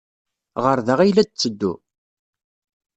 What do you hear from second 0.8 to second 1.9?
da ay la d-tetteddu?